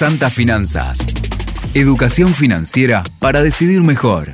Santa 0.00 0.30
Finanzas. 0.30 0.98
Educación 1.74 2.32
financiera 2.32 3.02
para 3.20 3.42
decidir 3.42 3.82
mejor. 3.82 4.32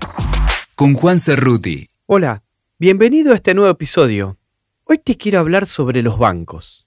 Con 0.77 0.95
Juan 0.95 1.19
Cerruti. 1.19 1.91
Hola, 2.07 2.45
bienvenido 2.79 3.33
a 3.33 3.35
este 3.35 3.53
nuevo 3.53 3.69
episodio. 3.69 4.39
Hoy 4.85 4.99
te 4.99 5.17
quiero 5.17 5.41
hablar 5.41 5.67
sobre 5.67 6.03
los 6.03 6.21
bancos. 6.21 6.87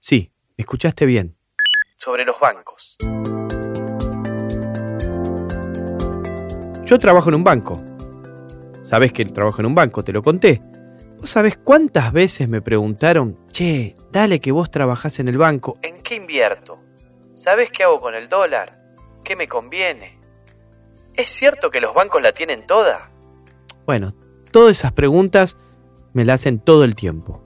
Sí, 0.00 0.30
escuchaste 0.58 1.06
bien. 1.06 1.38
Sobre 1.96 2.26
los 2.26 2.38
bancos. 2.38 2.98
Yo 6.84 6.98
trabajo 6.98 7.30
en 7.30 7.36
un 7.36 7.44
banco. 7.44 7.82
Sabes 8.82 9.14
que 9.14 9.24
trabajo 9.24 9.60
en 9.60 9.66
un 9.68 9.74
banco, 9.74 10.04
te 10.04 10.12
lo 10.12 10.22
conté. 10.22 10.60
¿Vos 11.18 11.30
sabés 11.30 11.56
cuántas 11.56 12.12
veces 12.12 12.50
me 12.50 12.60
preguntaron, 12.60 13.38
che, 13.50 13.96
dale 14.12 14.40
que 14.40 14.52
vos 14.52 14.70
trabajás 14.70 15.20
en 15.20 15.28
el 15.28 15.38
banco, 15.38 15.78
¿en 15.80 16.02
qué 16.02 16.16
invierto? 16.16 16.83
¿Sabés 17.34 17.70
qué 17.70 17.82
hago 17.82 18.00
con 18.00 18.14
el 18.14 18.28
dólar? 18.28 18.80
¿Qué 19.24 19.34
me 19.34 19.48
conviene? 19.48 20.20
¿Es 21.14 21.28
cierto 21.30 21.70
que 21.70 21.80
los 21.80 21.92
bancos 21.92 22.22
la 22.22 22.32
tienen 22.32 22.64
toda? 22.66 23.10
Bueno, 23.86 24.12
todas 24.52 24.78
esas 24.78 24.92
preguntas 24.92 25.56
me 26.12 26.24
las 26.24 26.42
hacen 26.42 26.60
todo 26.60 26.84
el 26.84 26.94
tiempo. 26.94 27.42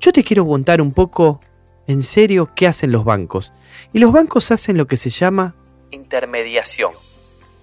Yo 0.00 0.12
te 0.12 0.24
quiero 0.24 0.46
contar 0.46 0.80
un 0.80 0.92
poco 0.92 1.40
en 1.86 2.02
serio 2.02 2.50
qué 2.56 2.66
hacen 2.66 2.90
los 2.90 3.04
bancos. 3.04 3.52
Y 3.92 4.00
los 4.00 4.12
bancos 4.12 4.50
hacen 4.50 4.76
lo 4.76 4.86
que 4.86 4.96
se 4.96 5.10
llama 5.10 5.54
intermediación. 5.92 6.92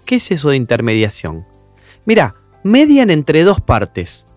¿Qué 0.06 0.16
es 0.16 0.32
eso 0.32 0.50
de 0.50 0.56
intermediación? 0.56 1.46
Mira, 2.06 2.36
median 2.64 3.10
entre 3.10 3.44
dos 3.44 3.60
partes. 3.60 4.28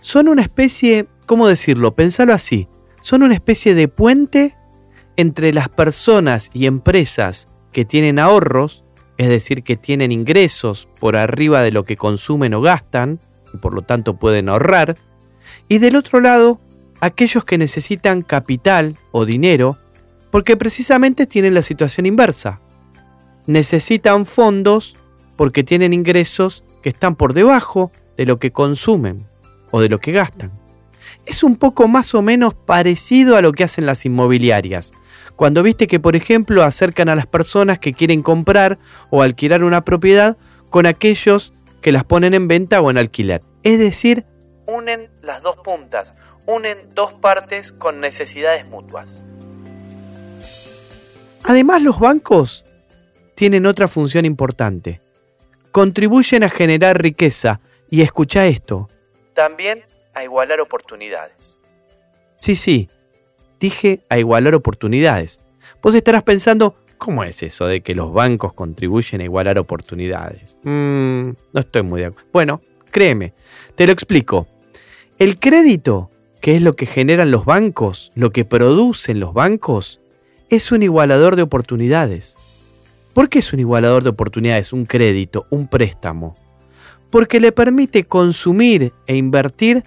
Son 0.00 0.28
una 0.28 0.42
especie, 0.42 1.06
¿cómo 1.26 1.48
decirlo? 1.48 1.94
Pensalo 1.94 2.32
así. 2.32 2.68
Son 3.02 3.22
una 3.22 3.34
especie 3.34 3.74
de 3.74 3.88
puente 3.88 4.56
entre 5.18 5.52
las 5.52 5.68
personas 5.68 6.48
y 6.54 6.66
empresas 6.66 7.48
que 7.72 7.84
tienen 7.84 8.20
ahorros, 8.20 8.84
es 9.16 9.28
decir, 9.28 9.64
que 9.64 9.76
tienen 9.76 10.12
ingresos 10.12 10.88
por 11.00 11.16
arriba 11.16 11.62
de 11.62 11.72
lo 11.72 11.84
que 11.84 11.96
consumen 11.96 12.54
o 12.54 12.60
gastan, 12.60 13.18
y 13.52 13.56
por 13.56 13.74
lo 13.74 13.82
tanto 13.82 14.14
pueden 14.14 14.48
ahorrar, 14.48 14.96
y 15.68 15.78
del 15.78 15.96
otro 15.96 16.20
lado, 16.20 16.60
aquellos 17.00 17.44
que 17.44 17.58
necesitan 17.58 18.22
capital 18.22 18.96
o 19.10 19.24
dinero, 19.24 19.76
porque 20.30 20.56
precisamente 20.56 21.26
tienen 21.26 21.52
la 21.52 21.62
situación 21.62 22.06
inversa. 22.06 22.60
Necesitan 23.48 24.24
fondos 24.24 24.96
porque 25.34 25.64
tienen 25.64 25.92
ingresos 25.92 26.62
que 26.80 26.90
están 26.90 27.16
por 27.16 27.34
debajo 27.34 27.90
de 28.16 28.24
lo 28.24 28.38
que 28.38 28.52
consumen 28.52 29.26
o 29.72 29.80
de 29.80 29.88
lo 29.88 29.98
que 29.98 30.12
gastan. 30.12 30.52
Es 31.28 31.42
un 31.42 31.56
poco 31.56 31.86
más 31.88 32.14
o 32.14 32.22
menos 32.22 32.54
parecido 32.54 33.36
a 33.36 33.42
lo 33.42 33.52
que 33.52 33.64
hacen 33.64 33.86
las 33.86 34.04
inmobiliarias. 34.04 34.92
Cuando 35.36 35.62
viste 35.62 35.86
que, 35.86 36.00
por 36.00 36.16
ejemplo, 36.16 36.64
acercan 36.64 37.08
a 37.08 37.14
las 37.14 37.26
personas 37.26 37.78
que 37.78 37.92
quieren 37.92 38.22
comprar 38.22 38.78
o 39.10 39.22
alquilar 39.22 39.62
una 39.62 39.84
propiedad 39.84 40.36
con 40.70 40.86
aquellos 40.86 41.52
que 41.80 41.92
las 41.92 42.04
ponen 42.04 42.34
en 42.34 42.48
venta 42.48 42.80
o 42.80 42.90
en 42.90 42.98
alquiler. 42.98 43.42
Es 43.62 43.78
decir, 43.78 44.24
unen 44.66 45.10
las 45.22 45.42
dos 45.42 45.56
puntas, 45.56 46.14
unen 46.46 46.78
dos 46.94 47.12
partes 47.12 47.70
con 47.70 48.00
necesidades 48.00 48.66
mutuas. 48.66 49.24
Además, 51.44 51.82
los 51.82 52.00
bancos 52.00 52.64
tienen 53.36 53.66
otra 53.66 53.86
función 53.86 54.24
importante 54.24 55.00
contribuyen 55.78 56.42
a 56.42 56.50
generar 56.50 57.00
riqueza 57.00 57.60
y 57.90 58.02
escucha 58.02 58.46
esto, 58.46 58.88
también 59.34 59.84
a 60.14 60.24
igualar 60.24 60.60
oportunidades. 60.60 61.60
Sí, 62.40 62.54
sí, 62.54 62.88
dije 63.60 64.00
a 64.08 64.18
igualar 64.18 64.54
oportunidades. 64.54 65.40
Vos 65.82 65.94
estarás 65.94 66.22
pensando, 66.22 66.76
¿cómo 66.96 67.24
es 67.24 67.42
eso 67.42 67.66
de 67.66 67.80
que 67.82 67.94
los 67.94 68.12
bancos 68.12 68.52
contribuyen 68.52 69.20
a 69.20 69.24
igualar 69.24 69.58
oportunidades? 69.58 70.56
Mm, 70.62 71.30
no 71.52 71.60
estoy 71.60 71.82
muy 71.82 72.00
de 72.00 72.06
acuerdo. 72.06 72.28
Bueno, 72.32 72.60
créeme, 72.90 73.34
te 73.74 73.86
lo 73.86 73.92
explico. 73.92 74.46
El 75.18 75.38
crédito, 75.38 76.10
que 76.40 76.56
es 76.56 76.62
lo 76.62 76.74
que 76.74 76.86
generan 76.86 77.30
los 77.30 77.44
bancos, 77.44 78.12
lo 78.14 78.30
que 78.30 78.44
producen 78.44 79.20
los 79.20 79.34
bancos, 79.34 80.00
es 80.48 80.72
un 80.72 80.82
igualador 80.82 81.36
de 81.36 81.42
oportunidades. 81.42 82.36
¿Por 83.12 83.28
qué 83.28 83.40
es 83.40 83.52
un 83.52 83.60
igualador 83.60 84.04
de 84.04 84.10
oportunidades, 84.10 84.72
un 84.72 84.86
crédito, 84.86 85.46
un 85.50 85.66
préstamo? 85.66 86.36
Porque 87.10 87.40
le 87.40 87.52
permite 87.52 88.04
consumir 88.04 88.92
e 89.06 89.16
invertir 89.16 89.82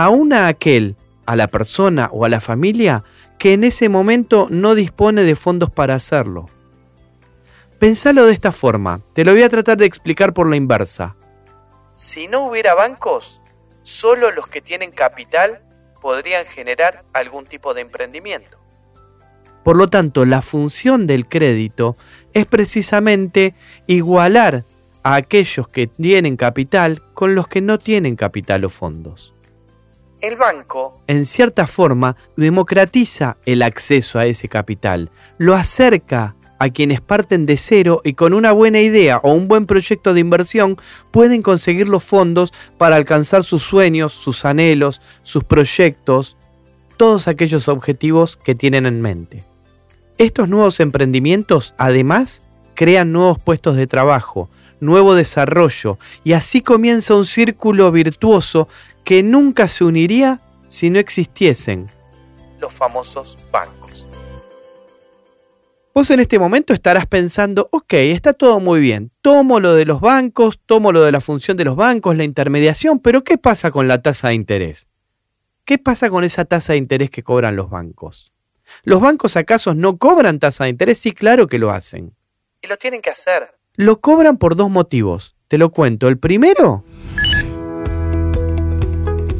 aún 0.00 0.32
a 0.32 0.48
aquel, 0.48 0.96
a 1.26 1.36
la 1.36 1.48
persona 1.48 2.08
o 2.12 2.24
a 2.24 2.30
la 2.30 2.40
familia 2.40 3.04
que 3.38 3.52
en 3.52 3.62
ese 3.62 3.90
momento 3.90 4.46
no 4.50 4.74
dispone 4.74 5.22
de 5.22 5.34
fondos 5.34 5.70
para 5.70 5.94
hacerlo. 5.94 6.48
Pensalo 7.78 8.24
de 8.24 8.32
esta 8.32 8.52
forma, 8.52 9.02
te 9.12 9.22
lo 9.22 9.32
voy 9.32 9.42
a 9.42 9.50
tratar 9.50 9.76
de 9.76 9.84
explicar 9.84 10.32
por 10.32 10.48
la 10.48 10.56
inversa. 10.56 11.14
Si 11.92 12.26
no 12.26 12.46
hubiera 12.46 12.74
bancos, 12.74 13.42
solo 13.82 14.30
los 14.30 14.46
que 14.46 14.62
tienen 14.62 14.92
capital 14.92 15.62
podrían 16.00 16.46
generar 16.46 17.04
algún 17.12 17.44
tipo 17.44 17.74
de 17.74 17.82
emprendimiento. 17.82 18.58
Por 19.62 19.76
lo 19.76 19.88
tanto, 19.88 20.24
la 20.24 20.40
función 20.40 21.06
del 21.06 21.28
crédito 21.28 21.96
es 22.32 22.46
precisamente 22.46 23.54
igualar 23.86 24.64
a 25.02 25.16
aquellos 25.16 25.68
que 25.68 25.86
tienen 25.86 26.36
capital 26.36 27.02
con 27.12 27.34
los 27.34 27.46
que 27.46 27.60
no 27.60 27.78
tienen 27.78 28.16
capital 28.16 28.64
o 28.64 28.70
fondos. 28.70 29.34
El 30.22 30.36
banco, 30.36 31.02
en 31.08 31.26
cierta 31.26 31.66
forma, 31.66 32.16
democratiza 32.36 33.38
el 33.44 33.60
acceso 33.60 34.20
a 34.20 34.26
ese 34.26 34.48
capital, 34.48 35.10
lo 35.36 35.52
acerca 35.52 36.36
a 36.60 36.70
quienes 36.70 37.00
parten 37.00 37.44
de 37.44 37.56
cero 37.56 38.00
y 38.04 38.12
con 38.12 38.32
una 38.32 38.52
buena 38.52 38.78
idea 38.78 39.18
o 39.24 39.32
un 39.32 39.48
buen 39.48 39.66
proyecto 39.66 40.14
de 40.14 40.20
inversión 40.20 40.76
pueden 41.10 41.42
conseguir 41.42 41.88
los 41.88 42.04
fondos 42.04 42.52
para 42.78 42.94
alcanzar 42.94 43.42
sus 43.42 43.64
sueños, 43.64 44.12
sus 44.12 44.44
anhelos, 44.44 45.00
sus 45.24 45.42
proyectos, 45.42 46.36
todos 46.96 47.26
aquellos 47.26 47.66
objetivos 47.66 48.36
que 48.36 48.54
tienen 48.54 48.86
en 48.86 49.00
mente. 49.00 49.44
Estos 50.18 50.48
nuevos 50.48 50.78
emprendimientos 50.78 51.74
además 51.78 52.44
crean 52.74 53.10
nuevos 53.10 53.40
puestos 53.40 53.74
de 53.74 53.88
trabajo, 53.88 54.48
nuevo 54.78 55.14
desarrollo 55.14 55.98
y 56.22 56.34
así 56.34 56.60
comienza 56.60 57.16
un 57.16 57.24
círculo 57.24 57.90
virtuoso 57.90 58.68
que 59.04 59.22
nunca 59.22 59.68
se 59.68 59.84
uniría 59.84 60.40
si 60.66 60.90
no 60.90 60.98
existiesen 60.98 61.88
los 62.60 62.72
famosos 62.72 63.38
bancos. 63.50 64.06
Vos 65.94 66.10
en 66.10 66.20
este 66.20 66.38
momento 66.38 66.72
estarás 66.72 67.06
pensando, 67.06 67.68
ok, 67.70 67.92
está 67.94 68.32
todo 68.32 68.60
muy 68.60 68.80
bien, 68.80 69.10
tomo 69.20 69.60
lo 69.60 69.74
de 69.74 69.84
los 69.84 70.00
bancos, 70.00 70.58
tomo 70.64 70.90
lo 70.90 71.02
de 71.02 71.12
la 71.12 71.20
función 71.20 71.58
de 71.58 71.64
los 71.64 71.76
bancos, 71.76 72.16
la 72.16 72.24
intermediación, 72.24 72.98
pero 72.98 73.24
¿qué 73.24 73.36
pasa 73.36 73.70
con 73.70 73.88
la 73.88 74.00
tasa 74.00 74.28
de 74.28 74.34
interés? 74.34 74.88
¿Qué 75.64 75.76
pasa 75.76 76.08
con 76.08 76.24
esa 76.24 76.46
tasa 76.46 76.72
de 76.72 76.78
interés 76.78 77.10
que 77.10 77.22
cobran 77.22 77.56
los 77.56 77.68
bancos? 77.68 78.32
¿Los 78.84 79.02
bancos 79.02 79.36
acaso 79.36 79.74
no 79.74 79.98
cobran 79.98 80.38
tasa 80.38 80.64
de 80.64 80.70
interés? 80.70 80.98
Sí, 80.98 81.12
claro 81.12 81.46
que 81.46 81.58
lo 81.58 81.70
hacen. 81.70 82.16
Y 82.62 82.68
lo 82.68 82.78
tienen 82.78 83.02
que 83.02 83.10
hacer. 83.10 83.54
Lo 83.74 84.00
cobran 84.00 84.38
por 84.38 84.56
dos 84.56 84.70
motivos. 84.70 85.36
Te 85.48 85.58
lo 85.58 85.70
cuento. 85.70 86.08
El 86.08 86.18
primero, 86.18 86.84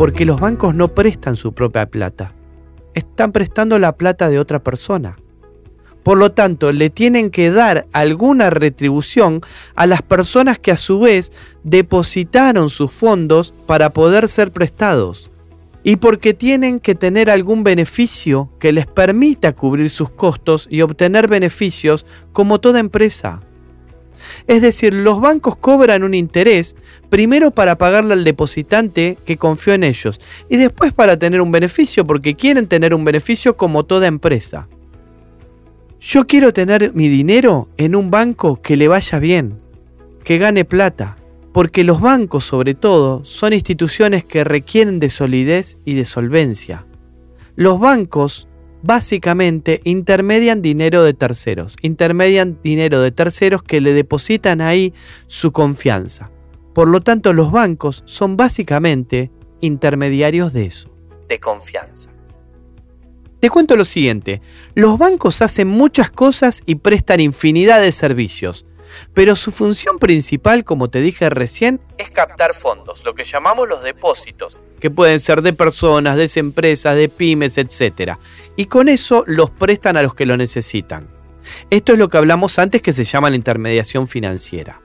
porque 0.02 0.26
los 0.26 0.40
bancos 0.40 0.74
no 0.74 0.88
prestan 0.96 1.36
su 1.36 1.52
propia 1.52 1.86
plata. 1.86 2.34
Están 2.92 3.30
prestando 3.30 3.78
la 3.78 3.96
plata 3.96 4.30
de 4.30 4.40
otra 4.40 4.60
persona. 4.60 5.16
Por 6.02 6.18
lo 6.18 6.32
tanto, 6.32 6.72
le 6.72 6.90
tienen 6.90 7.30
que 7.30 7.52
dar 7.52 7.86
alguna 7.92 8.50
retribución 8.50 9.42
a 9.76 9.86
las 9.86 10.02
personas 10.02 10.58
que 10.58 10.72
a 10.72 10.76
su 10.76 10.98
vez 10.98 11.30
depositaron 11.62 12.68
sus 12.68 12.90
fondos 12.90 13.54
para 13.68 13.92
poder 13.92 14.28
ser 14.28 14.50
prestados 14.50 15.30
y 15.84 15.94
porque 15.94 16.34
tienen 16.34 16.80
que 16.80 16.96
tener 16.96 17.30
algún 17.30 17.62
beneficio 17.62 18.50
que 18.58 18.72
les 18.72 18.88
permita 18.88 19.52
cubrir 19.52 19.88
sus 19.88 20.10
costos 20.10 20.66
y 20.68 20.80
obtener 20.82 21.28
beneficios 21.28 22.06
como 22.32 22.58
toda 22.58 22.80
empresa. 22.80 23.40
Es 24.46 24.62
decir, 24.62 24.92
los 24.94 25.20
bancos 25.20 25.56
cobran 25.56 26.02
un 26.02 26.14
interés 26.14 26.76
primero 27.08 27.50
para 27.50 27.78
pagarle 27.78 28.14
al 28.14 28.24
depositante 28.24 29.16
que 29.24 29.36
confió 29.36 29.74
en 29.74 29.84
ellos 29.84 30.20
y 30.48 30.56
después 30.56 30.92
para 30.92 31.18
tener 31.18 31.40
un 31.40 31.52
beneficio 31.52 32.06
porque 32.06 32.34
quieren 32.34 32.66
tener 32.66 32.94
un 32.94 33.04
beneficio 33.04 33.56
como 33.56 33.84
toda 33.84 34.06
empresa. 34.06 34.68
Yo 36.00 36.26
quiero 36.26 36.52
tener 36.52 36.94
mi 36.94 37.08
dinero 37.08 37.68
en 37.76 37.94
un 37.94 38.10
banco 38.10 38.60
que 38.60 38.76
le 38.76 38.88
vaya 38.88 39.20
bien, 39.20 39.60
que 40.24 40.38
gane 40.38 40.64
plata, 40.64 41.16
porque 41.52 41.84
los 41.84 42.00
bancos 42.00 42.44
sobre 42.44 42.74
todo 42.74 43.24
son 43.24 43.52
instituciones 43.52 44.24
que 44.24 44.42
requieren 44.42 44.98
de 44.98 45.10
solidez 45.10 45.78
y 45.84 45.94
de 45.94 46.04
solvencia. 46.04 46.86
Los 47.54 47.78
bancos 47.78 48.48
básicamente 48.82 49.80
intermedian 49.84 50.62
dinero 50.62 51.02
de 51.02 51.14
terceros, 51.14 51.76
intermedian 51.82 52.58
dinero 52.62 53.00
de 53.00 53.12
terceros 53.12 53.62
que 53.62 53.80
le 53.80 53.92
depositan 53.92 54.60
ahí 54.60 54.92
su 55.26 55.52
confianza. 55.52 56.30
Por 56.74 56.88
lo 56.88 57.00
tanto, 57.00 57.32
los 57.32 57.52
bancos 57.52 58.02
son 58.06 58.36
básicamente 58.36 59.30
intermediarios 59.60 60.52
de 60.52 60.66
eso, 60.66 60.90
de 61.28 61.38
confianza. 61.38 62.10
Te 63.40 63.50
cuento 63.50 63.74
lo 63.76 63.84
siguiente, 63.84 64.40
los 64.74 64.98
bancos 64.98 65.42
hacen 65.42 65.66
muchas 65.68 66.10
cosas 66.10 66.62
y 66.64 66.76
prestan 66.76 67.20
infinidad 67.20 67.80
de 67.80 67.90
servicios, 67.90 68.66
pero 69.14 69.36
su 69.36 69.50
función 69.50 69.98
principal, 69.98 70.64
como 70.64 70.90
te 70.90 71.00
dije 71.00 71.28
recién, 71.28 71.80
es 71.98 72.10
captar 72.10 72.54
fondos, 72.54 73.04
lo 73.04 73.14
que 73.14 73.24
llamamos 73.24 73.68
los 73.68 73.82
depósitos, 73.82 74.58
que 74.82 74.90
pueden 74.90 75.20
ser 75.20 75.42
de 75.42 75.52
personas, 75.52 76.16
de 76.16 76.28
empresas, 76.40 76.96
de 76.96 77.08
pymes, 77.08 77.56
etc. 77.56 78.14
Y 78.56 78.66
con 78.66 78.88
eso 78.88 79.22
los 79.28 79.48
prestan 79.48 79.96
a 79.96 80.02
los 80.02 80.16
que 80.16 80.26
lo 80.26 80.36
necesitan. 80.36 81.08
Esto 81.70 81.92
es 81.92 82.00
lo 82.00 82.08
que 82.08 82.18
hablamos 82.18 82.58
antes 82.58 82.82
que 82.82 82.92
se 82.92 83.04
llama 83.04 83.30
la 83.30 83.36
intermediación 83.36 84.08
financiera. 84.08 84.82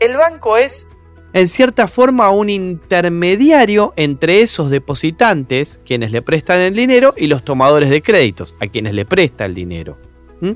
El 0.00 0.16
banco 0.16 0.56
es, 0.56 0.88
en 1.34 1.46
cierta 1.46 1.88
forma, 1.88 2.30
un 2.30 2.48
intermediario 2.48 3.92
entre 3.96 4.40
esos 4.40 4.70
depositantes, 4.70 5.78
quienes 5.84 6.10
le 6.10 6.22
prestan 6.22 6.60
el 6.60 6.74
dinero, 6.74 7.12
y 7.14 7.26
los 7.26 7.44
tomadores 7.44 7.90
de 7.90 8.00
créditos, 8.00 8.56
a 8.60 8.66
quienes 8.66 8.94
le 8.94 9.04
presta 9.04 9.44
el 9.44 9.52
dinero. 9.52 9.98
¿Mm? 10.40 10.52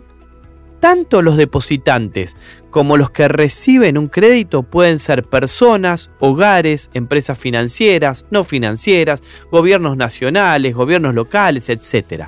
Tanto 0.80 1.22
los 1.22 1.36
depositantes 1.36 2.36
como 2.70 2.96
los 2.96 3.10
que 3.10 3.26
reciben 3.28 3.98
un 3.98 4.08
crédito 4.08 4.62
pueden 4.62 4.98
ser 4.98 5.25
personas, 5.25 6.10
hogares, 6.20 6.90
empresas 6.94 7.38
financieras, 7.38 8.26
no 8.30 8.44
financieras, 8.44 9.22
gobiernos 9.50 9.96
nacionales, 9.96 10.75
gobiernos 10.75 11.14
locales, 11.14 11.69
etc. 11.69 12.26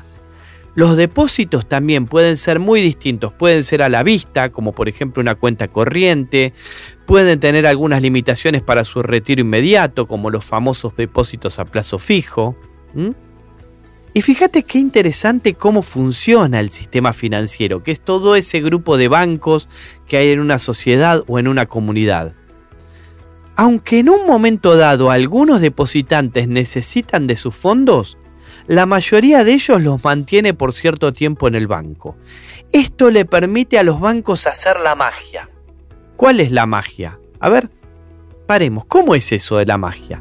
Los 0.75 0.97
depósitos 0.97 1.69
también 1.69 2.07
pueden 2.07 2.37
ser 2.37 2.59
muy 2.59 2.81
distintos, 2.81 3.33
pueden 3.33 3.63
ser 3.63 3.83
a 3.83 3.89
la 3.89 4.03
vista, 4.03 4.51
como 4.51 4.73
por 4.73 4.89
ejemplo 4.89 5.21
una 5.21 5.35
cuenta 5.35 5.69
corriente, 5.69 6.53
pueden 7.07 7.41
tener 7.41 7.67
algunas 7.67 8.03
limitaciones 8.03 8.63
para 8.63 8.85
su 8.85 9.03
retiro 9.03 9.41
inmediato, 9.41 10.07
como 10.07 10.31
los 10.31 10.45
famosos 10.45 10.97
depósitos 10.97 11.59
a 11.59 11.65
plazo 11.65 11.99
fijo. 11.99 12.57
Y 14.13 14.23
fíjate 14.23 14.65
qué 14.65 14.79
interesante 14.79 15.55
cómo 15.55 15.83
funciona 15.83 16.59
el 16.59 16.71
sistema 16.71 17.13
financiero, 17.13 17.83
que 17.83 17.93
es 17.93 18.01
todo 18.01 18.35
ese 18.35 18.61
grupo 18.61 18.97
de 18.97 19.09
bancos 19.09 19.69
que 20.07 20.17
hay 20.17 20.31
en 20.31 20.41
una 20.41 20.59
sociedad 20.59 21.23
o 21.29 21.39
en 21.39 21.47
una 21.47 21.67
comunidad. 21.67 22.35
Aunque 23.55 24.01
en 24.01 24.09
un 24.09 24.27
momento 24.27 24.77
dado 24.77 25.11
algunos 25.11 25.61
depositantes 25.61 26.49
necesitan 26.49 27.27
de 27.27 27.37
sus 27.37 27.55
fondos, 27.55 28.19
la 28.67 28.87
mayoría 28.87 29.45
de 29.45 29.53
ellos 29.53 29.83
los 29.83 30.03
mantiene 30.03 30.55
por 30.55 30.73
cierto 30.73 31.13
tiempo 31.13 31.47
en 31.47 31.55
el 31.55 31.67
banco. 31.67 32.17
Esto 32.73 33.11
le 33.11 33.25
permite 33.25 33.79
a 33.79 33.83
los 33.83 34.01
bancos 34.01 34.47
hacer 34.47 34.79
la 34.81 34.95
magia. 34.95 35.49
¿Cuál 36.17 36.41
es 36.41 36.51
la 36.51 36.67
magia? 36.67 37.19
A 37.39 37.49
ver, 37.49 37.71
paremos, 38.47 38.85
¿cómo 38.87 39.15
es 39.15 39.33
eso 39.33 39.57
de 39.57 39.67
la 39.67 39.79
magia? 39.79 40.21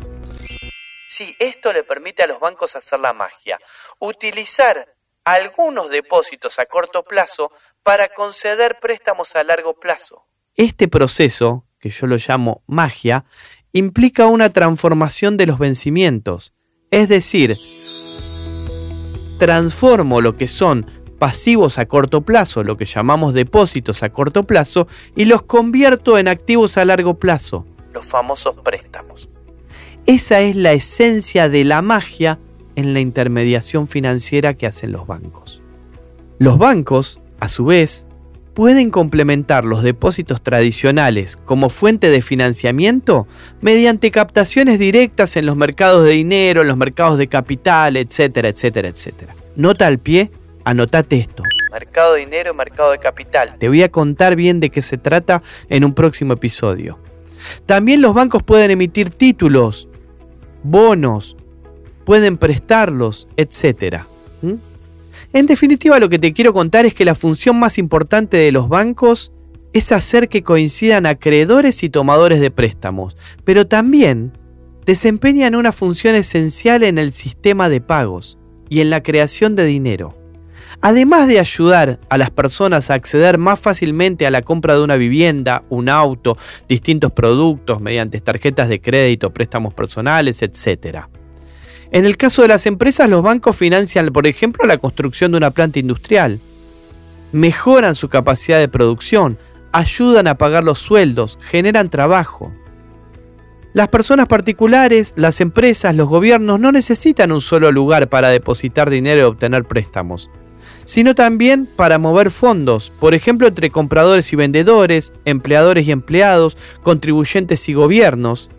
Sí, 1.11 1.35
esto 1.39 1.73
le 1.73 1.83
permite 1.83 2.21
a 2.21 2.27
los 2.27 2.39
bancos 2.39 2.75
hacer 2.75 2.99
la 2.99 3.13
magia, 3.13 3.57
utilizar 3.97 4.93
algunos 5.23 5.89
depósitos 5.89 6.59
a 6.59 6.67
corto 6.67 7.03
plazo 7.03 7.51
para 7.81 8.09
conceder 8.09 8.77
préstamos 8.79 9.35
a 9.35 9.43
largo 9.43 9.73
plazo. 9.73 10.27
Este 10.55 10.87
proceso, 10.87 11.65
que 11.79 11.89
yo 11.89 12.05
lo 12.05 12.17
llamo 12.17 12.61
magia, 12.67 13.25
implica 13.71 14.27
una 14.27 14.51
transformación 14.51 15.35
de 15.35 15.47
los 15.47 15.57
vencimientos, 15.57 16.53
es 16.91 17.09
decir, 17.09 17.57
transformo 19.39 20.21
lo 20.21 20.37
que 20.37 20.47
son 20.47 20.85
pasivos 21.17 21.79
a 21.79 21.87
corto 21.87 22.21
plazo, 22.21 22.63
lo 22.63 22.77
que 22.77 22.85
llamamos 22.85 23.33
depósitos 23.33 24.03
a 24.03 24.11
corto 24.11 24.43
plazo, 24.43 24.87
y 25.15 25.25
los 25.25 25.41
convierto 25.41 26.19
en 26.19 26.27
activos 26.27 26.77
a 26.77 26.85
largo 26.85 27.17
plazo, 27.17 27.65
los 27.93 28.05
famosos 28.05 28.53
préstamos. 28.63 29.27
Esa 30.09 30.41
es 30.41 30.55
la 30.55 30.73
esencia 30.73 31.49
de 31.49 31.63
la 31.63 31.83
magia 31.83 32.39
en 32.75 32.95
la 32.95 32.99
intermediación 32.99 33.87
financiera 33.87 34.55
que 34.55 34.65
hacen 34.65 34.91
los 34.91 35.05
bancos. 35.05 35.61
Los 36.39 36.57
bancos, 36.57 37.21
a 37.39 37.47
su 37.47 37.65
vez, 37.65 38.07
pueden 38.55 38.89
complementar 38.89 39.65
los 39.65 39.83
depósitos 39.83 40.41
tradicionales 40.41 41.37
como 41.45 41.69
fuente 41.69 42.09
de 42.09 42.23
financiamiento 42.23 43.27
mediante 43.61 44.09
captaciones 44.09 44.79
directas 44.79 45.37
en 45.37 45.45
los 45.45 45.55
mercados 45.55 46.03
de 46.03 46.09
dinero, 46.09 46.63
en 46.63 46.69
los 46.69 46.77
mercados 46.77 47.19
de 47.19 47.27
capital, 47.27 47.95
etcétera, 47.95 48.49
etcétera, 48.49 48.87
etcétera. 48.87 49.35
Nota 49.55 49.85
al 49.85 49.99
pie, 49.99 50.31
anotate 50.65 51.17
esto. 51.17 51.43
Mercado 51.71 52.15
de 52.15 52.21
dinero, 52.21 52.55
mercado 52.55 52.93
de 52.93 52.97
capital. 52.97 53.59
Te 53.59 53.67
voy 53.67 53.83
a 53.83 53.91
contar 53.91 54.35
bien 54.35 54.59
de 54.59 54.71
qué 54.71 54.81
se 54.81 54.97
trata 54.97 55.43
en 55.69 55.85
un 55.85 55.93
próximo 55.93 56.33
episodio. 56.33 56.97
También 57.67 58.01
los 58.01 58.15
bancos 58.15 58.41
pueden 58.41 58.71
emitir 58.71 59.11
títulos 59.11 59.87
bonos, 60.63 61.37
pueden 62.05 62.37
prestarlos, 62.37 63.27
etc. 63.37 64.03
¿Mm? 64.41 64.53
En 65.33 65.45
definitiva, 65.45 65.99
lo 65.99 66.09
que 66.09 66.19
te 66.19 66.33
quiero 66.33 66.53
contar 66.53 66.85
es 66.85 66.93
que 66.93 67.05
la 67.05 67.15
función 67.15 67.59
más 67.59 67.77
importante 67.77 68.37
de 68.37 68.51
los 68.51 68.67
bancos 68.67 69.31
es 69.73 69.91
hacer 69.91 70.29
que 70.29 70.43
coincidan 70.43 71.05
acreedores 71.05 71.83
y 71.83 71.89
tomadores 71.89 72.39
de 72.39 72.51
préstamos, 72.51 73.15
pero 73.43 73.67
también 73.67 74.37
desempeñan 74.85 75.55
una 75.55 75.71
función 75.71 76.15
esencial 76.15 76.83
en 76.83 76.97
el 76.97 77.11
sistema 77.11 77.69
de 77.69 77.81
pagos 77.81 78.39
y 78.69 78.81
en 78.81 78.89
la 78.89 79.03
creación 79.03 79.55
de 79.55 79.65
dinero. 79.65 80.18
Además 80.81 81.27
de 81.27 81.39
ayudar 81.39 81.99
a 82.09 82.17
las 82.17 82.31
personas 82.31 82.89
a 82.89 82.93
acceder 82.93 83.37
más 83.37 83.59
fácilmente 83.59 84.25
a 84.25 84.31
la 84.31 84.43
compra 84.43 84.75
de 84.75 84.83
una 84.83 84.95
vivienda, 84.95 85.63
un 85.69 85.89
auto, 85.89 86.37
distintos 86.69 87.11
productos 87.11 87.81
mediante 87.81 88.21
tarjetas 88.21 88.69
de 88.69 88.79
crédito, 88.79 89.33
préstamos 89.33 89.73
personales, 89.73 90.41
etc. 90.41 90.99
En 91.91 92.05
el 92.05 92.15
caso 92.15 92.43
de 92.43 92.47
las 92.47 92.65
empresas, 92.65 93.09
los 93.09 93.21
bancos 93.21 93.57
financian, 93.57 94.07
por 94.07 94.25
ejemplo, 94.25 94.65
la 94.65 94.77
construcción 94.77 95.31
de 95.31 95.37
una 95.37 95.51
planta 95.51 95.79
industrial, 95.79 96.39
mejoran 97.33 97.95
su 97.95 98.07
capacidad 98.07 98.59
de 98.59 98.69
producción, 98.69 99.37
ayudan 99.73 100.27
a 100.27 100.37
pagar 100.37 100.63
los 100.63 100.79
sueldos, 100.79 101.37
generan 101.41 101.89
trabajo. 101.89 102.53
Las 103.73 103.89
personas 103.89 104.27
particulares, 104.27 105.13
las 105.17 105.41
empresas, 105.41 105.95
los 105.95 106.07
gobiernos 106.07 106.57
no 106.59 106.71
necesitan 106.71 107.33
un 107.33 107.41
solo 107.41 107.69
lugar 107.71 108.07
para 108.07 108.29
depositar 108.29 108.89
dinero 108.89 109.19
y 109.19 109.23
obtener 109.23 109.65
préstamos 109.65 110.29
sino 110.89 111.13
también 111.13 111.67
para 111.67 111.99
mover 111.99 112.31
fondos, 112.31 112.91
por 112.99 113.13
ejemplo 113.13 113.47
entre 113.47 113.69
compradores 113.69 114.33
y 114.33 114.35
vendedores, 114.35 115.13
empleadores 115.23 115.87
y 115.87 115.91
empleados, 115.91 116.57
contribuyentes 116.81 117.69
y 117.69 117.75
gobiernos. 117.75 118.49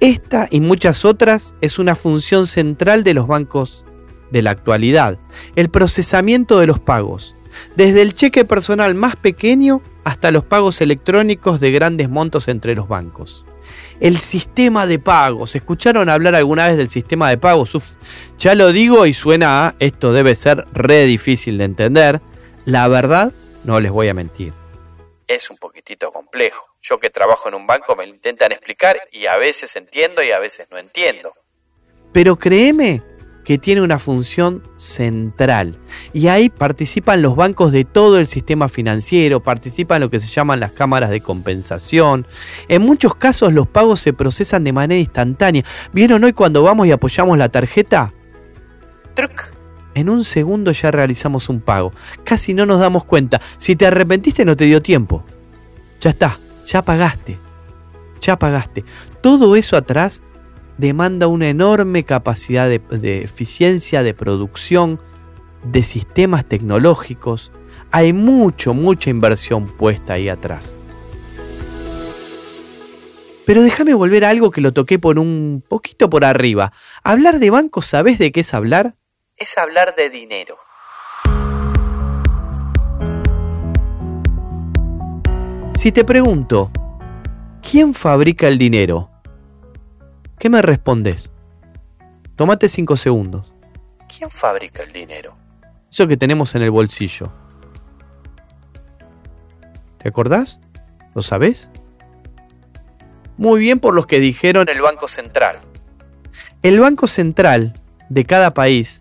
Esta 0.00 0.48
y 0.50 0.62
muchas 0.62 1.04
otras 1.04 1.56
es 1.60 1.78
una 1.78 1.94
función 1.94 2.46
central 2.46 3.04
de 3.04 3.12
los 3.12 3.26
bancos 3.26 3.84
de 4.30 4.40
la 4.40 4.52
actualidad, 4.52 5.20
el 5.56 5.68
procesamiento 5.68 6.58
de 6.58 6.68
los 6.68 6.80
pagos, 6.80 7.34
desde 7.76 8.00
el 8.00 8.14
cheque 8.14 8.46
personal 8.46 8.94
más 8.94 9.16
pequeño 9.16 9.82
hasta 10.04 10.30
los 10.30 10.44
pagos 10.44 10.80
electrónicos 10.80 11.60
de 11.60 11.70
grandes 11.70 12.08
montos 12.08 12.48
entre 12.48 12.76
los 12.76 12.88
bancos 12.88 13.44
el 14.00 14.18
sistema 14.18 14.86
de 14.86 14.98
pagos. 14.98 15.54
¿Escucharon 15.54 16.08
hablar 16.08 16.34
alguna 16.34 16.68
vez 16.68 16.76
del 16.76 16.88
sistema 16.88 17.30
de 17.30 17.38
pagos? 17.38 17.98
ya 18.38 18.54
lo 18.54 18.72
digo 18.72 19.06
y 19.06 19.14
suena 19.14 19.66
a 19.66 19.74
esto 19.78 20.12
debe 20.12 20.34
ser 20.34 20.64
re 20.72 21.04
difícil 21.04 21.58
de 21.58 21.64
entender. 21.64 22.20
La 22.64 22.86
verdad, 22.88 23.32
no 23.64 23.80
les 23.80 23.90
voy 23.90 24.08
a 24.08 24.14
mentir. 24.14 24.52
Es 25.26 25.50
un 25.50 25.56
poquitito 25.56 26.10
complejo. 26.12 26.66
Yo 26.80 26.98
que 26.98 27.10
trabajo 27.10 27.48
en 27.48 27.54
un 27.54 27.66
banco 27.66 27.96
me 27.96 28.06
lo 28.06 28.14
intentan 28.14 28.52
explicar 28.52 29.00
y 29.10 29.26
a 29.26 29.36
veces 29.36 29.74
entiendo 29.76 30.22
y 30.22 30.30
a 30.30 30.38
veces 30.38 30.68
no 30.70 30.78
entiendo. 30.78 31.34
Pero 32.12 32.36
créeme 32.36 33.02
que 33.48 33.56
tiene 33.56 33.80
una 33.80 33.98
función 33.98 34.62
central. 34.76 35.80
Y 36.12 36.26
ahí 36.26 36.50
participan 36.50 37.22
los 37.22 37.34
bancos 37.34 37.72
de 37.72 37.86
todo 37.86 38.18
el 38.18 38.26
sistema 38.26 38.68
financiero, 38.68 39.42
participan 39.42 40.02
lo 40.02 40.10
que 40.10 40.20
se 40.20 40.28
llaman 40.28 40.60
las 40.60 40.72
cámaras 40.72 41.08
de 41.08 41.22
compensación. 41.22 42.26
En 42.68 42.82
muchos 42.82 43.14
casos 43.14 43.54
los 43.54 43.66
pagos 43.66 44.00
se 44.00 44.12
procesan 44.12 44.64
de 44.64 44.74
manera 44.74 45.00
instantánea. 45.00 45.64
¿Vieron 45.94 46.24
hoy 46.24 46.34
cuando 46.34 46.62
vamos 46.62 46.88
y 46.88 46.90
apoyamos 46.90 47.38
la 47.38 47.48
tarjeta? 47.48 48.12
¡Truc! 49.14 49.54
En 49.94 50.10
un 50.10 50.24
segundo 50.24 50.70
ya 50.72 50.90
realizamos 50.90 51.48
un 51.48 51.62
pago. 51.62 51.94
Casi 52.24 52.52
no 52.52 52.66
nos 52.66 52.80
damos 52.80 53.06
cuenta. 53.06 53.40
Si 53.56 53.76
te 53.76 53.86
arrepentiste 53.86 54.44
no 54.44 54.58
te 54.58 54.66
dio 54.66 54.82
tiempo. 54.82 55.24
Ya 56.02 56.10
está, 56.10 56.38
ya 56.66 56.84
pagaste. 56.84 57.38
Ya 58.20 58.38
pagaste. 58.38 58.84
Todo 59.22 59.56
eso 59.56 59.74
atrás 59.74 60.20
demanda 60.78 61.26
una 61.26 61.48
enorme 61.48 62.04
capacidad 62.04 62.68
de, 62.68 63.22
eficiencia, 63.22 64.02
de 64.02 64.14
producción, 64.14 64.98
de 65.64 65.82
sistemas 65.82 66.46
tecnológicos. 66.46 67.52
Hay 67.90 68.12
mucho, 68.12 68.72
mucha 68.72 69.10
inversión 69.10 69.66
puesta 69.76 70.14
ahí 70.14 70.28
atrás. 70.28 70.78
Pero 73.44 73.62
déjame 73.62 73.94
volver 73.94 74.24
a 74.24 74.30
algo 74.30 74.50
que 74.50 74.60
lo 74.60 74.72
toqué 74.72 74.98
por 74.98 75.18
un 75.18 75.64
poquito 75.66 76.08
por 76.08 76.24
arriba. 76.24 76.72
Hablar 77.02 77.38
de 77.38 77.50
bancos, 77.50 77.86
¿sabes 77.86 78.18
de 78.18 78.30
qué 78.30 78.40
es 78.40 78.54
hablar? 78.54 78.94
Es 79.36 79.56
hablar 79.58 79.94
de 79.96 80.10
dinero. 80.10 80.58
Si 85.74 85.92
te 85.92 86.04
pregunto, 86.04 86.70
¿quién 87.62 87.94
fabrica 87.94 88.48
el 88.48 88.58
dinero? 88.58 89.17
¿Qué 90.38 90.48
me 90.48 90.62
respondes? 90.62 91.32
Tómate 92.36 92.68
cinco 92.68 92.96
segundos. 92.96 93.52
¿Quién 94.06 94.30
fabrica 94.30 94.84
el 94.84 94.92
dinero? 94.92 95.36
Eso 95.90 96.06
que 96.06 96.16
tenemos 96.16 96.54
en 96.54 96.62
el 96.62 96.70
bolsillo. 96.70 97.32
¿Te 99.98 100.08
acordás? 100.08 100.60
¿Lo 101.16 101.22
sabés? 101.22 101.70
Muy 103.36 103.58
bien 103.58 103.80
por 103.80 103.94
los 103.94 104.06
que 104.06 104.20
dijeron 104.20 104.68
el 104.68 104.80
Banco 104.80 105.08
Central. 105.08 105.58
El 106.62 106.78
Banco 106.78 107.08
Central 107.08 107.80
de 108.08 108.24
cada 108.24 108.54
país 108.54 109.00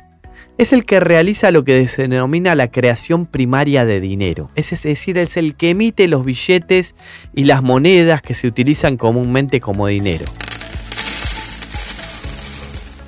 es 0.57 0.73
el 0.73 0.85
que 0.85 0.99
realiza 0.99 1.51
lo 1.51 1.63
que 1.63 1.87
se 1.87 2.07
denomina 2.07 2.55
la 2.55 2.71
creación 2.71 3.27
primaria 3.27 3.85
de 3.85 3.99
dinero. 3.99 4.49
Es 4.55 4.71
decir, 4.81 5.19
es 5.19 5.37
el 5.37 5.55
que 5.55 5.69
emite 5.69 6.07
los 6.07 6.25
billetes 6.25 6.95
y 7.35 7.43
las 7.43 7.61
monedas 7.61 8.23
que 8.23 8.33
se 8.33 8.47
utilizan 8.47 8.97
comúnmente 8.97 9.59
como 9.59 9.85
dinero. 9.85 10.25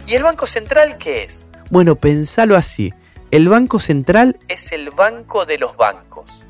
¿Y 0.10 0.16
el 0.16 0.24
Banco 0.24 0.48
Central 0.48 0.98
qué 0.98 1.22
es? 1.22 1.46
Bueno, 1.70 1.96
pensalo 1.96 2.56
así. 2.56 2.92
El 3.30 3.48
Banco 3.48 3.80
Central 3.80 4.40
es 4.48 4.72
el 4.72 4.90
banco 4.90 5.46
de 5.46 5.60
los 5.60 5.78
bancos. 5.78 6.46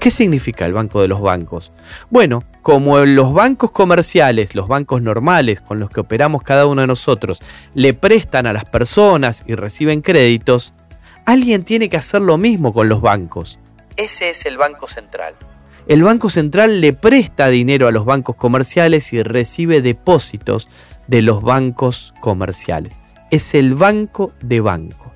¿Qué 0.00 0.10
significa 0.10 0.66
el 0.66 0.72
banco 0.72 1.00
de 1.00 1.06
los 1.06 1.20
bancos? 1.20 1.70
Bueno, 2.10 2.42
como 2.62 2.98
los 2.98 3.32
bancos 3.32 3.70
comerciales, 3.70 4.56
los 4.56 4.66
bancos 4.66 5.00
normales 5.00 5.60
con 5.60 5.78
los 5.78 5.90
que 5.90 6.00
operamos 6.00 6.42
cada 6.42 6.66
uno 6.66 6.80
de 6.80 6.88
nosotros, 6.88 7.40
le 7.74 7.94
prestan 7.94 8.48
a 8.48 8.52
las 8.52 8.64
personas 8.64 9.44
y 9.46 9.54
reciben 9.54 10.00
créditos, 10.00 10.74
alguien 11.26 11.62
tiene 11.62 11.88
que 11.88 11.98
hacer 11.98 12.20
lo 12.20 12.36
mismo 12.36 12.74
con 12.74 12.88
los 12.88 13.00
bancos. 13.00 13.60
Ese 13.96 14.30
es 14.30 14.44
el 14.44 14.56
Banco 14.56 14.88
Central. 14.88 15.36
El 15.86 16.02
Banco 16.02 16.30
Central 16.30 16.80
le 16.80 16.94
presta 16.94 17.48
dinero 17.48 17.86
a 17.86 17.92
los 17.92 18.06
bancos 18.06 18.34
comerciales 18.36 19.12
y 19.12 19.22
recibe 19.22 19.82
depósitos 19.82 20.66
de 21.06 21.22
los 21.22 21.42
bancos 21.42 22.14
comerciales. 22.20 23.00
Es 23.30 23.54
el 23.54 23.74
banco 23.74 24.32
de 24.40 24.60
banco. 24.60 25.12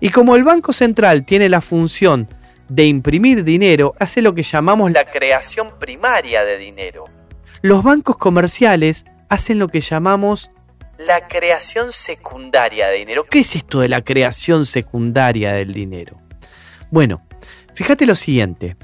Y 0.00 0.10
como 0.10 0.36
el 0.36 0.44
Banco 0.44 0.72
Central 0.72 1.24
tiene 1.24 1.48
la 1.48 1.60
función 1.60 2.28
de 2.68 2.86
imprimir 2.86 3.44
dinero, 3.44 3.94
hace 3.98 4.22
lo 4.22 4.34
que 4.34 4.42
llamamos 4.42 4.92
la 4.92 5.04
creación 5.04 5.78
primaria 5.78 6.44
de 6.44 6.58
dinero. 6.58 7.06
Los 7.62 7.82
bancos 7.82 8.16
comerciales 8.18 9.06
hacen 9.28 9.58
lo 9.58 9.68
que 9.68 9.80
llamamos 9.80 10.50
la 10.98 11.26
creación 11.26 11.92
secundaria 11.92 12.88
de 12.88 12.98
dinero. 12.98 13.24
¿Qué 13.24 13.40
es 13.40 13.56
esto 13.56 13.80
de 13.80 13.88
la 13.88 14.02
creación 14.02 14.66
secundaria 14.66 15.52
del 15.54 15.72
dinero? 15.72 16.20
Bueno, 16.90 17.26
fíjate 17.74 18.06
lo 18.06 18.14
siguiente. 18.14 18.76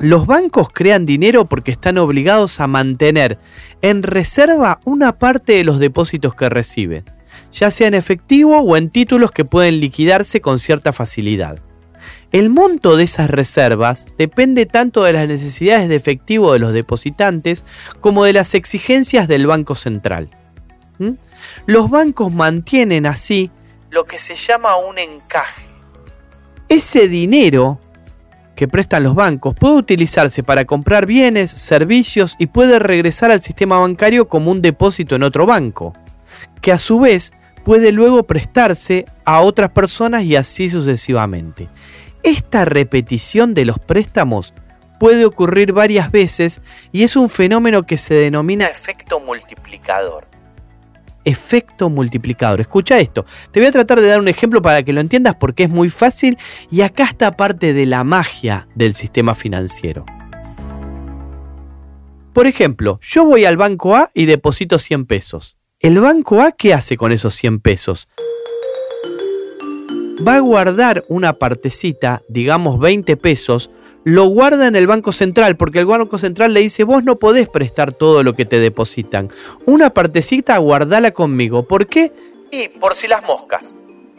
Los 0.00 0.24
bancos 0.24 0.70
crean 0.72 1.04
dinero 1.04 1.44
porque 1.44 1.70
están 1.70 1.98
obligados 1.98 2.60
a 2.60 2.66
mantener 2.66 3.38
en 3.82 4.02
reserva 4.02 4.80
una 4.86 5.18
parte 5.18 5.52
de 5.52 5.64
los 5.64 5.78
depósitos 5.78 6.34
que 6.34 6.48
reciben, 6.48 7.04
ya 7.52 7.70
sea 7.70 7.88
en 7.88 7.92
efectivo 7.92 8.60
o 8.60 8.76
en 8.78 8.88
títulos 8.88 9.30
que 9.30 9.44
pueden 9.44 9.78
liquidarse 9.78 10.40
con 10.40 10.58
cierta 10.58 10.92
facilidad. 10.92 11.60
El 12.32 12.48
monto 12.48 12.96
de 12.96 13.04
esas 13.04 13.28
reservas 13.28 14.06
depende 14.16 14.64
tanto 14.64 15.02
de 15.04 15.12
las 15.12 15.28
necesidades 15.28 15.90
de 15.90 15.96
efectivo 15.96 16.54
de 16.54 16.60
los 16.60 16.72
depositantes 16.72 17.66
como 18.00 18.24
de 18.24 18.32
las 18.32 18.54
exigencias 18.54 19.28
del 19.28 19.46
Banco 19.46 19.74
Central. 19.74 20.30
¿Mm? 20.98 21.10
Los 21.66 21.90
bancos 21.90 22.32
mantienen 22.32 23.04
así 23.04 23.50
lo 23.90 24.06
que 24.06 24.18
se 24.18 24.34
llama 24.34 24.76
un 24.78 24.98
encaje. 24.98 25.68
Ese 26.70 27.08
dinero 27.08 27.80
que 28.60 28.68
prestan 28.68 29.04
los 29.04 29.14
bancos 29.14 29.54
puede 29.54 29.76
utilizarse 29.76 30.42
para 30.42 30.66
comprar 30.66 31.06
bienes, 31.06 31.50
servicios 31.50 32.36
y 32.38 32.48
puede 32.48 32.78
regresar 32.78 33.30
al 33.30 33.40
sistema 33.40 33.78
bancario 33.78 34.28
como 34.28 34.50
un 34.50 34.60
depósito 34.60 35.16
en 35.16 35.22
otro 35.22 35.46
banco, 35.46 35.94
que 36.60 36.70
a 36.70 36.76
su 36.76 37.00
vez 37.00 37.32
puede 37.64 37.90
luego 37.90 38.24
prestarse 38.24 39.06
a 39.24 39.40
otras 39.40 39.70
personas 39.70 40.24
y 40.24 40.36
así 40.36 40.68
sucesivamente. 40.68 41.70
Esta 42.22 42.66
repetición 42.66 43.54
de 43.54 43.64
los 43.64 43.78
préstamos 43.78 44.52
puede 44.98 45.24
ocurrir 45.24 45.72
varias 45.72 46.12
veces 46.12 46.60
y 46.92 47.04
es 47.04 47.16
un 47.16 47.30
fenómeno 47.30 47.84
que 47.84 47.96
se 47.96 48.12
denomina 48.12 48.66
efecto 48.66 49.20
multiplicador 49.20 50.29
efecto 51.24 51.90
multiplicador. 51.90 52.60
Escucha 52.60 52.98
esto. 52.98 53.24
Te 53.50 53.60
voy 53.60 53.68
a 53.68 53.72
tratar 53.72 54.00
de 54.00 54.08
dar 54.08 54.20
un 54.20 54.28
ejemplo 54.28 54.62
para 54.62 54.82
que 54.82 54.92
lo 54.92 55.00
entiendas 55.00 55.34
porque 55.34 55.64
es 55.64 55.70
muy 55.70 55.88
fácil 55.88 56.38
y 56.70 56.82
acá 56.82 57.04
está 57.04 57.36
parte 57.36 57.72
de 57.72 57.86
la 57.86 58.04
magia 58.04 58.68
del 58.74 58.94
sistema 58.94 59.34
financiero. 59.34 60.04
Por 62.32 62.46
ejemplo, 62.46 62.98
yo 63.02 63.24
voy 63.24 63.44
al 63.44 63.56
banco 63.56 63.96
A 63.96 64.08
y 64.14 64.24
deposito 64.24 64.78
100 64.78 65.06
pesos. 65.06 65.56
¿El 65.80 66.00
banco 66.00 66.40
A 66.40 66.52
qué 66.52 66.74
hace 66.74 66.96
con 66.96 67.10
esos 67.12 67.34
100 67.34 67.60
pesos? 67.60 68.08
Va 70.26 70.36
a 70.36 70.40
guardar 70.40 71.04
una 71.08 71.34
partecita, 71.34 72.20
digamos 72.28 72.78
20 72.78 73.16
pesos, 73.16 73.70
lo 74.04 74.26
guarda 74.26 74.66
en 74.66 74.76
el 74.76 74.86
Banco 74.86 75.12
Central, 75.12 75.56
porque 75.56 75.80
el 75.80 75.86
Banco 75.86 76.18
Central 76.18 76.54
le 76.54 76.60
dice, 76.60 76.84
vos 76.84 77.04
no 77.04 77.16
podés 77.16 77.48
prestar 77.48 77.92
todo 77.92 78.22
lo 78.22 78.34
que 78.34 78.44
te 78.44 78.58
depositan. 78.58 79.28
Una 79.66 79.90
partecita 79.90 80.56
guardala 80.58 81.10
conmigo. 81.10 81.64
¿Por 81.64 81.86
qué? 81.86 82.12
Y 82.50 82.68
por 82.68 82.94
si 82.94 83.08
las 83.08 83.22
moscas. 83.22 83.74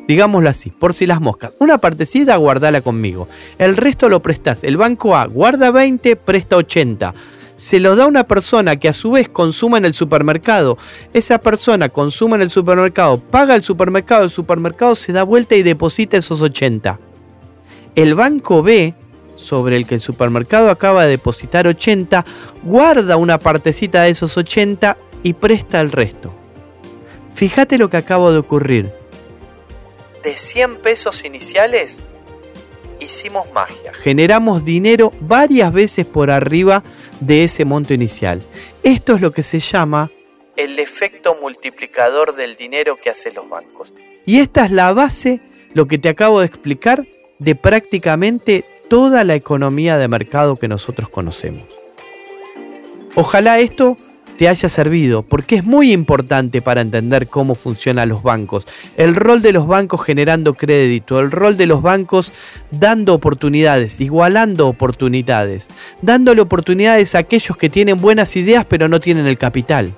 Digámoslo 0.07 0.49
así, 0.49 0.71
por 0.71 0.93
si 0.93 1.05
las 1.05 1.21
moscas. 1.21 1.53
Una 1.59 1.79
partecita 1.79 2.35
guardala 2.35 2.81
conmigo. 2.81 3.27
El 3.57 3.77
resto 3.77 4.09
lo 4.09 4.21
prestás. 4.21 4.63
El 4.63 4.77
banco 4.77 5.15
A 5.15 5.25
guarda 5.25 5.71
20, 5.71 6.15
presta 6.15 6.57
80 6.57 7.13
se 7.61 7.79
lo 7.79 7.95
da 7.95 8.05
a 8.05 8.07
una 8.07 8.23
persona 8.23 8.77
que 8.77 8.89
a 8.89 8.93
su 8.93 9.11
vez 9.11 9.29
consuma 9.29 9.77
en 9.77 9.85
el 9.85 9.93
supermercado. 9.93 10.79
Esa 11.13 11.37
persona 11.37 11.89
consuma 11.89 12.35
en 12.35 12.41
el 12.41 12.49
supermercado, 12.49 13.19
paga 13.19 13.53
el 13.53 13.61
supermercado, 13.61 14.23
el 14.23 14.31
supermercado 14.31 14.95
se 14.95 15.13
da 15.13 15.21
vuelta 15.21 15.55
y 15.55 15.61
deposita 15.61 16.17
esos 16.17 16.41
80. 16.41 16.99
El 17.93 18.15
banco 18.15 18.63
B 18.63 18.95
sobre 19.35 19.77
el 19.77 19.85
que 19.85 19.95
el 19.95 20.01
supermercado 20.01 20.69
acaba 20.69 21.03
de 21.03 21.09
depositar 21.09 21.67
80, 21.67 22.25
guarda 22.63 23.17
una 23.17 23.39
partecita 23.39 24.03
de 24.03 24.11
esos 24.11 24.37
80 24.37 24.97
y 25.23 25.33
presta 25.33 25.81
el 25.81 25.91
resto. 25.91 26.33
Fíjate 27.33 27.77
lo 27.77 27.89
que 27.89 27.97
acaba 27.97 28.31
de 28.31 28.37
ocurrir. 28.37 28.91
De 30.23 30.37
100 30.37 30.77
pesos 30.77 31.25
iniciales, 31.25 32.01
hicimos 32.99 33.51
magia. 33.53 33.93
Generamos 33.93 34.63
dinero 34.63 35.11
varias 35.21 35.73
veces 35.73 36.05
por 36.05 36.29
arriba 36.29 36.83
de 37.19 37.43
ese 37.43 37.65
monto 37.65 37.93
inicial. 37.93 38.41
Esto 38.83 39.15
es 39.15 39.21
lo 39.21 39.31
que 39.31 39.43
se 39.43 39.59
llama 39.59 40.11
el 40.55 40.79
efecto 40.79 41.35
multiplicador 41.41 42.35
del 42.35 42.55
dinero 42.55 42.97
que 43.01 43.09
hacen 43.09 43.33
los 43.35 43.49
bancos. 43.49 43.93
Y 44.25 44.39
esta 44.39 44.65
es 44.65 44.71
la 44.71 44.93
base, 44.93 45.41
lo 45.73 45.87
que 45.87 45.97
te 45.97 46.09
acabo 46.09 46.39
de 46.39 46.45
explicar, 46.45 47.05
de 47.39 47.55
prácticamente 47.55 48.65
toda 48.91 49.23
la 49.23 49.35
economía 49.35 49.97
de 49.97 50.09
mercado 50.09 50.57
que 50.57 50.67
nosotros 50.67 51.07
conocemos. 51.07 51.63
Ojalá 53.15 53.57
esto 53.59 53.95
te 54.37 54.49
haya 54.49 54.67
servido, 54.67 55.23
porque 55.23 55.55
es 55.55 55.63
muy 55.63 55.93
importante 55.93 56.61
para 56.61 56.81
entender 56.81 57.29
cómo 57.29 57.55
funcionan 57.55 58.09
los 58.09 58.21
bancos, 58.21 58.67
el 58.97 59.15
rol 59.15 59.41
de 59.41 59.53
los 59.53 59.65
bancos 59.65 60.03
generando 60.03 60.55
crédito, 60.55 61.21
el 61.21 61.31
rol 61.31 61.55
de 61.55 61.67
los 61.67 61.81
bancos 61.81 62.33
dando 62.69 63.13
oportunidades, 63.13 64.01
igualando 64.01 64.67
oportunidades, 64.67 65.69
dándole 66.01 66.41
oportunidades 66.41 67.15
a 67.15 67.19
aquellos 67.19 67.55
que 67.55 67.69
tienen 67.69 68.01
buenas 68.01 68.35
ideas 68.35 68.65
pero 68.65 68.89
no 68.89 68.99
tienen 68.99 69.25
el 69.25 69.37
capital. 69.37 69.95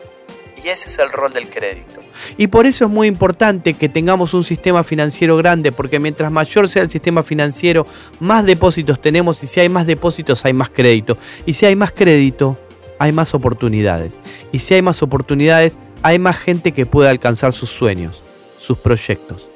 Y 0.63 0.67
ese 0.67 0.87
es 0.87 0.99
el 0.99 1.09
rol 1.11 1.33
del 1.33 1.49
crédito. 1.49 2.02
Y 2.37 2.47
por 2.47 2.65
eso 2.65 2.85
es 2.85 2.91
muy 2.91 3.07
importante 3.07 3.73
que 3.73 3.89
tengamos 3.89 4.33
un 4.33 4.43
sistema 4.43 4.83
financiero 4.83 5.37
grande, 5.37 5.71
porque 5.71 5.99
mientras 5.99 6.31
mayor 6.31 6.69
sea 6.69 6.83
el 6.83 6.89
sistema 6.89 7.23
financiero, 7.23 7.85
más 8.19 8.45
depósitos 8.45 9.01
tenemos 9.01 9.43
y 9.43 9.47
si 9.47 9.59
hay 9.59 9.69
más 9.69 9.85
depósitos 9.85 10.45
hay 10.45 10.53
más 10.53 10.69
crédito. 10.69 11.17
Y 11.45 11.53
si 11.53 11.65
hay 11.65 11.75
más 11.75 11.91
crédito, 11.91 12.57
hay 12.99 13.11
más 13.11 13.33
oportunidades. 13.33 14.19
Y 14.51 14.59
si 14.59 14.75
hay 14.75 14.81
más 14.81 15.03
oportunidades, 15.03 15.77
hay 16.01 16.19
más 16.19 16.37
gente 16.37 16.71
que 16.71 16.85
puede 16.85 17.09
alcanzar 17.09 17.53
sus 17.53 17.69
sueños, 17.69 18.23
sus 18.57 18.77
proyectos. 18.77 19.49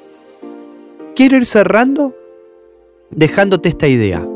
Quiero 1.14 1.36
ir 1.36 1.46
cerrando 1.46 2.14
dejándote 3.10 3.68
esta 3.68 3.88
idea. 3.88 4.26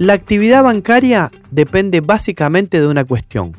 La 0.00 0.14
actividad 0.14 0.64
bancaria 0.64 1.30
depende 1.50 2.00
básicamente 2.00 2.80
de 2.80 2.86
una 2.86 3.04
cuestión. 3.04 3.54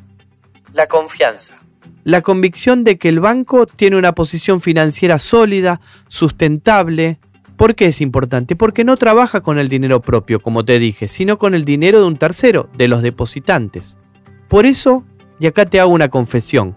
La 0.74 0.88
confianza. 0.88 1.62
La 2.04 2.24
convicción 2.24 2.84
de 2.84 2.98
que 2.98 3.10
el 3.10 3.20
banco 3.20 3.68
tiene 3.68 3.96
una 3.96 4.16
posición 4.16 4.60
financiera 4.60 5.20
sólida, 5.20 5.82
sustentable. 6.08 7.20
¿Por 7.58 7.76
qué 7.76 7.86
es 7.86 8.02
importante? 8.02 8.56
Porque 8.56 8.84
no 8.84 8.98
trabaja 8.98 9.42
con 9.42 9.60
el 9.60 9.70
dinero 9.70 10.02
propio, 10.02 10.40
como 10.40 10.66
te 10.66 10.80
dije, 10.80 11.08
sino 11.08 11.38
con 11.38 11.54
el 11.54 11.64
dinero 11.64 12.00
de 12.00 12.08
un 12.08 12.18
tercero, 12.18 12.72
de 12.76 12.88
los 12.88 13.04
depositantes. 13.04 14.00
Por 14.48 14.66
eso, 14.66 15.06
y 15.40 15.46
acá 15.46 15.68
te 15.68 15.80
hago 15.80 15.92
una 15.92 16.10
confesión. 16.10 16.76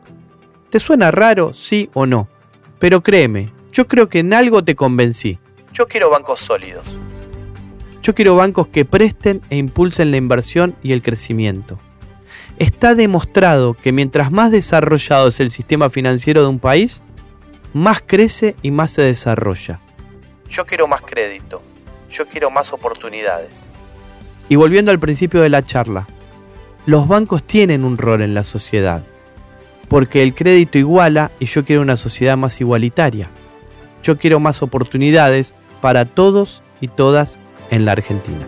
¿Te 0.69 0.79
suena 0.79 1.11
raro, 1.11 1.55
sí 1.55 1.89
o 1.95 2.05
no? 2.05 2.29
Pero 2.79 3.03
créeme, 3.03 3.51
yo 3.73 3.89
creo 3.89 4.11
que 4.11 4.19
en 4.19 4.35
algo 4.35 4.63
te 4.63 4.77
convencí. 4.77 5.39
Yo 5.73 5.89
quiero 5.89 6.11
bancos 6.11 6.41
sólidos. 6.41 6.99
Yo 8.05 8.15
quiero 8.15 8.37
bancos 8.37 8.67
que 8.67 8.85
presten 8.85 9.41
e 9.49 9.57
impulsen 9.57 10.11
la 10.11 10.19
inversión 10.19 10.77
y 10.83 10.93
el 10.93 11.01
crecimiento. 11.01 11.79
Está 12.59 12.95
demostrado 12.95 13.73
que 13.73 13.93
mientras 13.93 14.31
más 14.31 14.51
desarrollado 14.51 15.29
es 15.29 15.41
el 15.41 15.51
sistema 15.51 15.89
financiero 15.89 16.43
de 16.43 16.49
un 16.49 16.59
país, 16.59 17.01
más 17.73 18.03
crece 18.05 18.57
y 18.61 18.71
más 18.71 18.91
se 18.91 19.01
desarrolla. 19.01 19.81
Yo 20.51 20.67
quiero 20.67 20.87
más 20.87 21.01
crédito, 21.01 21.63
yo 22.11 22.29
quiero 22.29 22.51
más 22.51 22.75
oportunidades. 22.75 23.65
Y 24.51 24.57
volviendo 24.57 24.91
al 24.91 25.01
principio 25.01 25.41
de 25.41 25.49
la 25.49 25.63
charla, 25.63 26.07
los 26.85 27.09
bancos 27.09 27.43
tienen 27.43 27.85
un 27.85 27.97
rol 27.97 28.21
en 28.21 28.35
la 28.35 28.45
sociedad, 28.45 29.03
porque 29.89 30.23
el 30.23 30.35
crédito 30.35 30.77
iguala 30.77 31.31
y 31.39 31.47
yo 31.47 31.65
quiero 31.65 31.81
una 31.81 31.97
sociedad 31.97 32.37
más 32.37 32.61
igualitaria. 32.61 33.31
Yo 34.03 34.19
quiero 34.19 34.41
más 34.41 34.63
oportunidades 34.63 35.55
para 35.81 36.05
todos 36.05 36.63
y 36.83 36.89
todas 36.89 37.39
en 37.75 37.85
la 37.85 37.93
Argentina. 37.93 38.47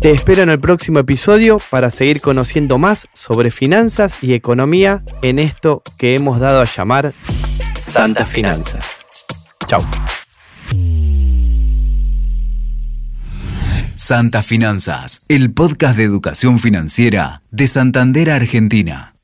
Te 0.00 0.12
espero 0.12 0.42
en 0.42 0.48
el 0.48 0.60
próximo 0.60 1.00
episodio 1.00 1.60
para 1.70 1.90
seguir 1.90 2.20
conociendo 2.20 2.78
más 2.78 3.08
sobre 3.12 3.50
finanzas 3.50 4.18
y 4.22 4.34
economía 4.34 5.02
en 5.22 5.40
esto 5.40 5.82
que 5.96 6.14
hemos 6.14 6.38
dado 6.38 6.60
a 6.60 6.64
llamar 6.64 7.14
Santas 7.74 8.28
Finanzas. 8.28 8.98
Chao. 9.66 9.84
Santas 13.96 14.46
Finanzas, 14.46 15.26
el 15.28 15.52
podcast 15.52 15.96
de 15.96 16.04
educación 16.04 16.60
financiera 16.60 17.42
de 17.50 17.66
Santander, 17.66 18.30
Argentina. 18.30 19.17